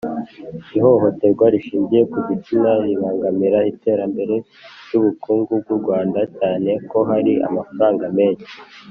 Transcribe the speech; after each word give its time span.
Ihohoterwa 0.77 1.45
rishingiye 1.53 2.03
ku 2.11 2.19
gitsina 2.27 2.69
ribangamira 2.85 3.59
iterambere 3.71 4.35
ry 4.85 4.93
ubukungu 4.99 5.51
bw 5.61 5.67
u 5.75 5.77
Rwanda 5.81 6.19
cyane 6.37 6.71
ko 6.89 6.97
hari 7.09 7.33
amafaranga 7.49 8.05
menshi 8.17 8.53